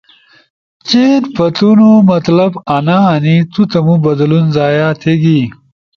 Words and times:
چئین 0.87 1.21
پھتونو 1.35 1.89
مطلب 2.11 2.51
انا 2.75 2.97
ہنی 3.09 3.35
تو 3.51 3.61
تمو 3.71 3.95
بدلون 4.05 4.45
ضائع 4.55 4.89
تھیگی 5.01 5.41